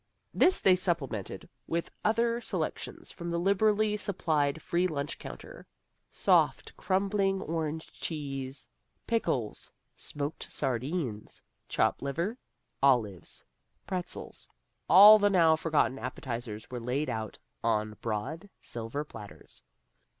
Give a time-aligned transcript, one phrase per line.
[0.33, 5.67] This they supplemented with other selections from the liberally supplied free lunch counter.
[6.11, 8.67] Soft, crumbling orange cheese,
[9.05, 12.35] pickles, smoked sardines, chopped liver,
[12.81, 13.45] olives,
[13.85, 14.47] pretzels
[14.89, 19.61] all the now forgotten appetizers were laid out on broad silver platters.